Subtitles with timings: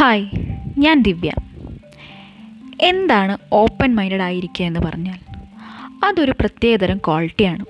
[0.00, 0.26] Hi
[0.78, 1.32] ഞാൻ ദിവ്യ.
[2.80, 5.18] എന്താണ് open minded ആയിരിക്കുക എന്ന് പറഞ്ഞാൽ?
[6.04, 7.64] അതൊരു പ്രത്യേകതരം ക്വാളിറ്റിയാണ്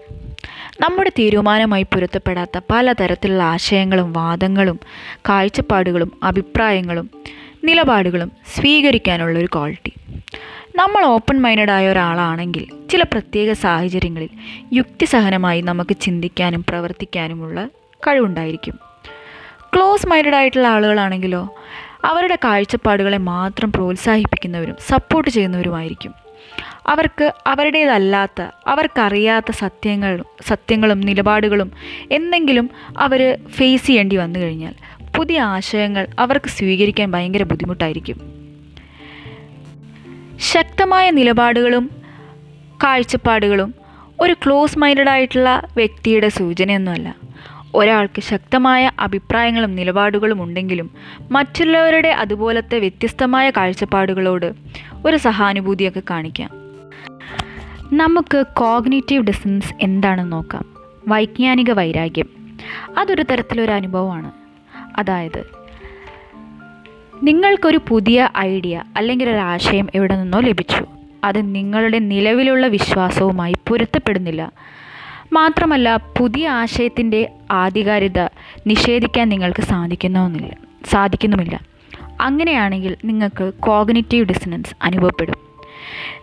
[0.80, 4.80] നമ്മുടെ തീരുമാനമായി പൊരുത്തപ്പെടാത്ത പലതരത്തിലുള്ള ആശയങ്ങളും വാദങ്ങളും
[5.16, 7.10] കാഴ്ചപ്പാടുകളും അഭിപ്രായങ്ങളും
[7.64, 9.92] നിലപാടുകളും സ്വീകരിക്കാനുള്ള ഒരു ക്വാളിറ്റി.
[10.76, 14.28] നമ്മൾ ഓപ്പൺ മൈൻഡഡ് ആയ ഒരാളാണെങ്കിൽ ചില പ്രത്യേക സാഹചര്യങ്ങളിൽ
[14.72, 17.68] യുക്തിസഹനമായി നമുക്ക് ചിന്തിക്കാനും പ്രവർത്തിക്കാനുമുള്ള
[18.06, 18.78] കഴിവുണ്ടായിരിക്കും.
[19.74, 21.54] ക്ലോസ് മൈൻഡഡ് ആയിട്ടുള്ള ആളുകളാണെങ്കിലോ
[22.04, 26.14] അവരുടെ കാഴ്ചപ്പാടുകളെ മാത്രം പ്രോത്സാഹിപ്പിക്കുന്നവരും സപ്പോർട്ട് ചെയ്യുന്നവരുമായിരിക്കും.
[26.86, 31.72] അവർക്ക് അവരുടേതല്ലാത്ത അവർക്കറിയാത്ത സത്യങ്ങളും സത്യങ്ങളും നിലപാടുകളും
[32.10, 34.74] എന്തെങ്കിലും അവർ ഫേസ് ചെയ്യേണ്ടി വന്നു കഴിഞ്ഞാൽ
[35.16, 38.40] പുതിയ ആശയങ്ങൾ അവർക്ക് സ്വീകരിക്കാൻ ഭയങ്കര ബുദ്ധിമുട്ടായിരിക്കും.
[40.40, 41.90] ശക്തമായ നിലപാടുകളും
[42.82, 43.74] കാഴ്ചപ്പാടുകളും
[44.20, 47.14] ഒരു ക്ലോസ് മൈൻഡഡ് ആയിട്ടുള്ള വ്യക്തിയുടെ സൂചനയൊന്നുമല്ല.
[47.74, 50.90] ഒരാൾക്ക് ശക്തമായ അഭിപ്രായങ്ങളും നിലപാടുകളും ഉണ്ടെങ്കിലും
[51.30, 54.52] മറ്റുള്ളവരുടെ അതുപോലത്തെ വ്യത്യസ്തമായ കാഴ്ചപ്പാടുകളോട്
[55.06, 56.50] ഒരു സഹാനുഭൂതിയൊക്കെ കാണിക്കാം.
[57.92, 60.64] നമുക്ക് കോഗ്നേറ്റീവ് ഡിസൻസ് എന്താണെന്ന് നോക്കാം.
[61.08, 62.58] വൈജ്ഞാനിക വൈരാഗ്യം.
[62.98, 64.32] അതൊരു തരത്തിലൊരു അനുഭവമാണ്.
[64.98, 65.44] അതായത്
[67.22, 70.86] നിങ്ങൾക്കൊരു പുതിയ ഐഡിയ അല്ലെങ്കിൽ ഒരു ആശയം എവിടെ നിന്നോ ലഭിച്ചു.
[71.24, 74.52] അത് നിങ്ങളുടെ നിലവിലുള്ള വിശ്വാസവുമായി പൊരുത്തപ്പെടുന്നില്ല.
[75.32, 78.28] മാത്രമല്ല പുതിയ ആശയത്തിന്റെ ആധികാരികത
[78.66, 80.56] നിഷേധിക്കാൻ നിങ്ങൾക്ക് സാധിക്കുന്നുമില്ല
[80.90, 81.60] സാധിക്കുന്നുമില്ല.
[82.20, 85.34] അങ്ങനെയാണെങ്കിൽ നിങ്ങൾക്ക് കോഗ്നിറ്റീവ് ഡിസനൻസ് അനുഭവപ്പെടും.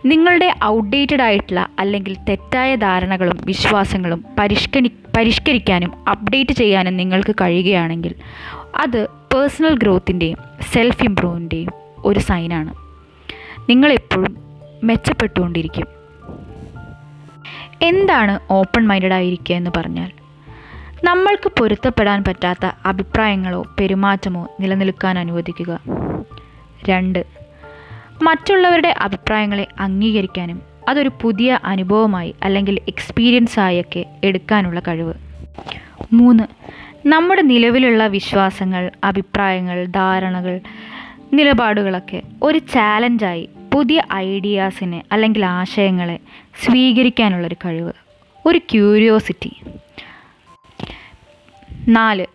[0.06, 8.14] നിങ്ങളുടെ ഔട്ട്ഡേറ്റഡ് ആയിട്ടുള്ള അല്ലെങ്കിൽ തെറ്റായ ധാരണകളും വിശ്വാസങ്ങളും പരിഷ്കരി പരിഷ്കരിക്കാനും അപ്ഡേറ്റ് ചെയ്യാനും നിങ്ങൾക്ക് കഴിയുകയാണെങ്കിൽ
[8.76, 10.38] അത് പേഴ്സണൽ ഗ്രോത്തിന്റെയും
[10.72, 11.70] സെൽഫ് ഇംപ്രൂവിന്റെയും
[12.04, 12.74] ഒരു സൈനാണ്
[13.70, 14.36] നിങ്ങളെപ്പോഴും
[14.84, 15.97] മെച്ചപ്പെട്ടുകൊണ്ടിരിക്കും.
[17.82, 20.10] എന്താണ് ഓപ്പൺ മൈൻഡഡ് ആയിരിക്കുക എന്ന് പറഞ്ഞാൽ?
[21.04, 25.80] നമ്മൾക്ക് പൊരുത്തപ്പെടാൻ പറ്റാത്ത അഭിപ്രായങ്ങളോ പെരുമാറ്റമോ നിലനിൽക്കാൻ അനുവദിക്കുക.
[26.88, 27.24] രണ്ട്
[28.22, 35.14] മറ്റുള്ളവരുടെ അഭിപ്രായങ്ങളെ അംഗീകരിക്കാനും അതൊരു പുതിയ അനുഭവമായി അല്ലെങ്കിൽ എക്സ്പീരിയൻസ് ആയൊക്കെ എടുക്കാനുള്ള കഴിവ്.
[36.12, 36.44] മൂന്ന്
[37.06, 40.60] നമ്മുടെ നിലവിലുള്ള വിശ്വാസങ്ങൾ അഭിപ്രായങ്ങൾ ധാരണകൾ
[41.32, 46.18] നിലപാടുകളൊക്കെ ഒരു ചാലഞ്ചായി പുതിയ ഐഡിയാസിനെ അല്ലെങ്കിൽ ആശയങ്ങളെ
[46.64, 47.92] സ്വീകരിക്കാനുള്ളൊരു കഴിവ്
[48.46, 49.56] ഒരു ക്യൂരിയോസിറ്റി.
[51.88, 52.26] നാല്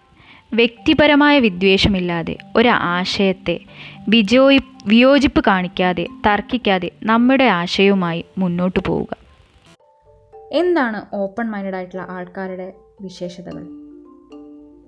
[0.53, 3.59] വ്യക്തിപരമായ വിദ്വേഷമില്ലാതെ ഒരു ആശയത്തെ
[4.09, 9.17] വിജോയി വിയോജിപ്പ് കാണിക്കാതെ തർക്കിക്കാതെ നമ്മുടെ ആശയവുമായി മുന്നോട്ട് പോവുക.
[10.51, 13.67] എന്താണ് ഓപ്പൺ മൈൻഡഡ് ആയിട്ടുള്ള ആൾക്കാരുടെ വിശേഷതകൾ?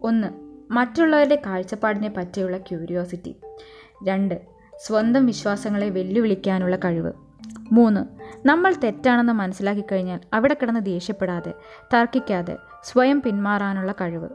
[0.03, 0.27] ഒന്ന്
[0.73, 3.35] മറ്റുള്ളവരുടെ കാഴ്ചപ്പാടിനെ പറ്റിയുള്ള ക്യൂരിയോസിറ്റി.
[4.07, 7.11] രണ്ട് സ്വന്തം വിശ്വാസങ്ങളെ വെല്ലുവിളിക്കാനുള്ള കഴിവ്.
[7.71, 8.05] മൂന്ന്
[8.47, 11.53] നമ്മൾ തെറ്റാണെന്ന് മനസ്സിലാക്കി കഴിഞ്ഞാൽ അവിടെ കിടന്ന് ദേഷ്യപ്പെടാതെ
[11.93, 14.29] തർക്കിക്കാതെ സ്വയം പിന്മാറാനുള്ള കഴിവ്.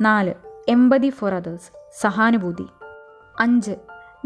[0.00, 0.34] നാല്
[0.68, 1.70] എമ്പതി ഫോർ അതേഴ്സ്
[2.00, 2.66] സഹാനുഭൂതി.
[3.40, 3.72] അഞ്ച്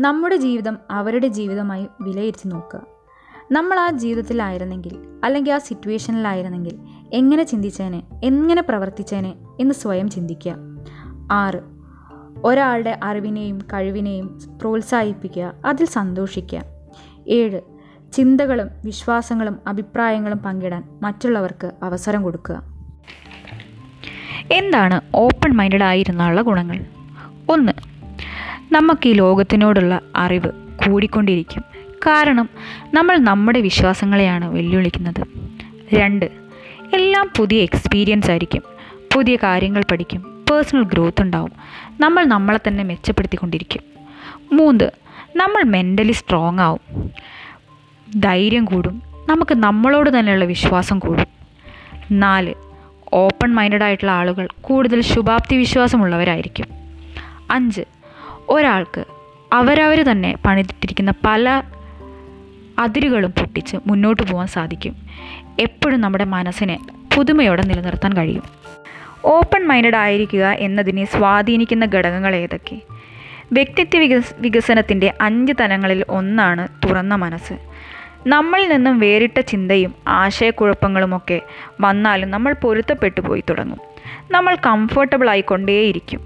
[0.01, 2.83] നമ്മുടെ ജീവിതം അവരുടെ ജീവിതമായി വിലയിരുത്തി നോക്കുക.
[3.53, 6.81] നമ്മൾ ആ ജീവിതത്തിലായിരുന്നെങ്കിൽ അല്ലെങ്കിൽ ആ സിറ്റുവേഷനിലായിരുന്നെങ്കിൽ
[7.13, 10.57] എങ്ങനെ ചിന്തിച്ചേനെ എങ്ങനെ പ്രവർത്തിച്ചേനെ എന്ന് സ്വയം ചിന്തിക്കുക.
[11.31, 11.76] ആറ്
[12.47, 16.63] ഒരാളുടെ അറിവിനെയും കഴിവിനെയും പ്രോത്സാഹിപ്പിക്കുക അതിൽ സന്തോഷിക്കുക.
[17.29, 17.61] ഏഴ്
[18.13, 22.63] ചിന്തകളും വിശ്വാസങ്ങളും അഭിപ്രായങ്ങളും പങ്കിടാൻ മറ്റുള്ളവർക്ക് അവസരം കൊടുക്കുക.
[24.53, 26.85] എന്താണ് ഓപ്പൺ മൈൻഡഡ് ആയിരുന്നുള്ള ഗുണങ്ങൾ?
[27.49, 27.73] ഒന്ന്
[28.73, 30.51] നമുക്ക് ഈ ലോകത്തിനോടുള്ള അറിവ്
[30.87, 31.65] കൂടിക്കൊണ്ടിരിക്കും.
[32.07, 32.49] കാരണം
[32.95, 35.27] നമ്മൾ നമ്മുടെ വിശ്വാസങ്ങളെയാണ് വെല്ലുവിളിക്കുന്നത്.
[35.95, 36.25] രണ്ട്
[36.95, 38.63] എല്ലാം പുതിയ എക്സ്പീരിയൻസ് ആയിരിക്കും.
[39.15, 40.36] പുതിയ കാര്യങ്ങൾ പഠിക്കും.
[40.51, 41.53] പേഴ്സണൽ ഗ്രോത്ത് ഉണ്ടാവും.
[42.01, 43.83] നമ്മൾ നമ്മളെ തന്നെ മെച്ചപ്പെടുത്തിക്കൊണ്ടിരിക്കും.
[44.53, 44.91] മൂന്ന്
[45.37, 47.11] നമ്മൾ മെന്റലി സ്ട്രോങ് ആവും.
[48.21, 49.03] ധൈര്യം കൂടും.
[49.29, 51.27] നമുക്ക് നമ്മളോട് തന്നെയുള്ള വിശ്വാസം കൂടും.
[52.11, 52.55] നാല്
[53.13, 56.67] ഓപ്പൺ മൈൻഡഡ് ആയിട്ടുള്ള ആളുകൾ കൂടുതൽ ശുഭാപ്തി വിശ്വാസമുള്ളവരായിരിക്കും.
[57.51, 57.83] അഞ്ച്
[58.49, 59.05] ഒരാൾക്ക്
[59.53, 61.63] അവരവർ തന്നെ പണിതിട്ടിരിക്കുന്ന പല
[62.79, 64.97] അതിരുകളും പൊട്ടിച്ച് മുന്നോട്ട് പോകാൻ സാധിക്കും.
[65.61, 66.79] എപ്പോഴും നമ്മുടെ മനസ്സിനെ
[67.17, 68.43] പുതുമയോടെ നിലനിർത്താൻ കഴിയും.
[69.27, 72.81] ഓപ്പൺ മൈൻഡഡ് ആയിരിക്കുക എന്നതിനെ സ്വാധീനിക്കുന്ന ഘടകങ്ങൾ ഏതൊക്കെ?
[73.53, 77.55] വ്യക്തിത്വ വികസ് വികസനത്തിന്റെ അഞ്ച് തലങ്ങളിൽ ഒന്നാണ് തുറന്ന മനസ്സ്.
[78.27, 81.41] നമ്മളിൽ നിന്നും വേറിട്ട ചിന്തയും ആശയക്കുഴപ്പങ്ങളുമൊക്കെ
[81.81, 83.81] വന്നാലും നമ്മൾ പൊരുത്തപ്പെട്ടു പോയി തുടങ്ങും.
[84.31, 86.21] നമ്മൾ കംഫർട്ടബിൾ ആയിക്കൊണ്ടേയിരിക്കും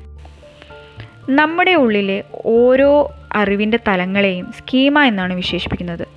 [1.29, 6.09] നമ്മുടെ ഉള്ളിലെ ഓരോ അറിവിന്റെ തലങ്ങളെയും സ്കീമ എന്നാണ് വിശേഷിപ്പിക്കുന്നത്.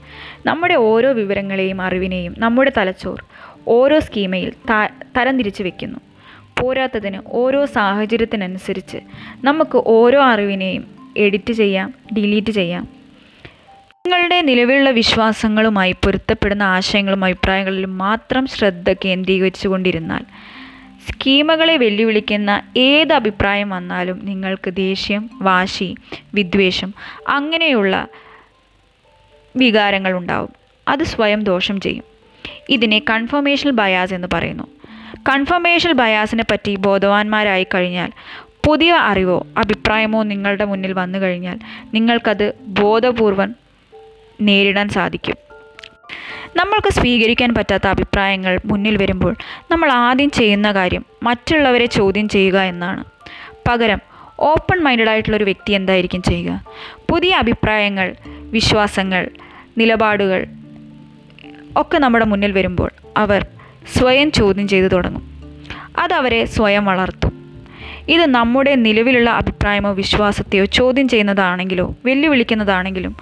[0.45, 3.23] നമ്മുടെ ഓരോ വിവരങ്ങളെയും അറിവിനെയും നമ്മുടെ തലച്ചോർ
[3.67, 4.53] ഓരോ സ്കീമയിൽ
[5.17, 5.99] തരംതിരിച്ച് വെക്കുന്നു.
[6.59, 8.97] പോരാത്തതിന് ഓരോ സാഹചര്യത്തിനനുസരിച്ച്
[9.43, 12.87] നമുക്ക് ഓരോ അറിവിനെയും എഡിറ്റ് ചെയ്യാം ഡിലീറ്റ് ചെയ്യാം.
[14.07, 20.25] നിങ്ങളുടെ നിലവിലുള്ള വിശ്വാസങ്ങളുമായി പൊരുത്തപ്പെടുന്ന ആശയങ്ങളും അഭിപ്രായങ്ങളിലും മാത്രം ശ്രദ്ധ കേന്ദ്രീകരിച്ചു കൊണ്ടിരുന്നാൽ
[21.11, 25.95] സ്കീമുകളെ വെല്ലുവിളിക്കുന്ന ഏത് അഭിപ്രായം വന്നാലും നിങ്ങൾക്ക് ദേഷ്യം വാശി
[26.33, 26.93] വിദ്വേഷം
[27.27, 28.07] അങ്ങനെയുള്ള
[29.55, 30.49] വികാരങ്ങൾ ഉണ്ടാവും.
[30.87, 32.03] അത് സ്വയം ദോഷം ചെയ്യും.
[32.69, 34.67] ഇതിനെ കൺഫർമേഷൻ ബയാസ് എന്ന് പറയുന്നു.
[35.17, 38.11] കൺഫർമേഷണൽ ബയാസിനെ പറ്റി ബോധവാന്മാരായി കഴിഞ്ഞാൽ
[38.65, 41.59] പുതിയ അറിവോ അഭിപ്രായമോ നിങ്ങളുടെ മുന്നിൽ വന്നു കഴിഞ്ഞാൽ
[41.93, 43.55] നിങ്ങൾക്കത് ബോധപൂർവം
[44.41, 45.37] നേരിടാൻ സാധിക്കും.
[46.55, 49.35] നമ്മൾക്ക് സ്വീകരിക്കാൻ പറ്റാത്ത അഭിപ്രായങ്ങൾ മുന്നിൽ വരുമ്പോൾ
[49.71, 53.03] നമ്മൾ ആദ്യം ചെയ്യുന്ന കാര്യം മറ്റുള്ളവരെ ചോദ്യം ചെയ്യുക എന്നാണ്.
[53.67, 54.01] പകരം
[54.39, 56.63] ഓപ്പൺ മൈൻഡഡ് ആയിട്ടുള്ള ഒരു വ്യക്തി എന്തായിരിക്കും ചെയ്യുക?
[57.09, 59.29] പുതിയ അഭിപ്രായങ്ങൾ വിശ്വാസങ്ങൾ
[59.77, 60.45] നിലപാടുകൾ
[61.77, 63.45] ഒക്കെ നമ്മുടെ മുന്നിൽ വരുമ്പോൾ അവർ
[63.87, 65.33] സ്വയം ചോദ്യം ചെയ്തു തുടങ്ങും.
[65.99, 67.43] അതവരെ സ്വയം വളർത്തും.
[68.07, 73.15] ഇത് നമ്മുടെ നിലവിലുള്ള അഭിപ്രായമോ വിശ്വാസത്തെയോ ചോദ്യം ചെയ്യുന്നതാണെങ്കിലോ വെല്ലുവിളിക്കുന്നതാണെങ്കിലും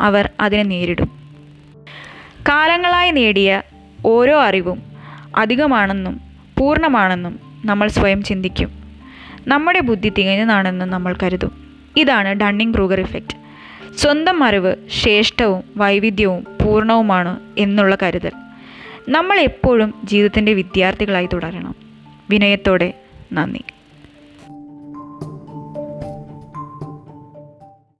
[0.00, 1.10] അവർ അതിനെ നേരിടും.
[2.48, 3.62] കാലങ്ങളായി നേടിയ
[4.06, 4.82] ഓരോ അറിവും
[5.36, 6.20] അധികമാണെന്നും
[6.58, 8.68] പൂർണമാണെന്നും നമ്മൾ സ്വയം ചിന്തിക്കും.
[9.46, 11.52] നമ്മുടെ ബുദ്ധി തികഞ്ഞതാണെന്നും നമ്മൾ കരുതും.
[11.96, 13.36] ഇതാണ് ഡണ്ണിങ് ക്രൂഗർ ഇഫക്റ്റ്
[13.96, 18.32] സ്വന്തം അറിവ് ശ്രേഷ്ഠവും വൈവിധ്യവും പൂർണവുമാണ് എന്നുള്ള കരുതൽ.
[19.08, 21.74] നമ്മൾ എപ്പോഴും ജീവിതത്തിന്റെ വിദ്യാർത്ഥികളായി തുടരണം.
[22.30, 22.92] വിനയത്തോടെ
[23.32, 23.62] നന്ദി.